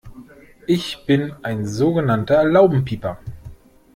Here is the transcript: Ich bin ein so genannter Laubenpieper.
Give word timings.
Ich 0.65 1.05
bin 1.05 1.31
ein 1.43 1.67
so 1.67 1.93
genannter 1.93 2.43
Laubenpieper. 2.43 3.19